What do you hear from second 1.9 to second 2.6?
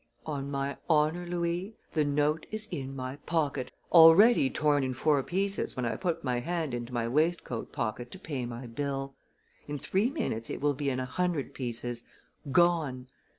the note